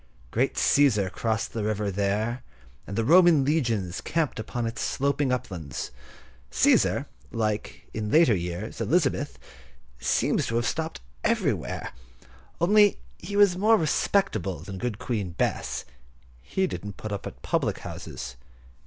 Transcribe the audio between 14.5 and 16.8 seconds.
than good Queen Bess; he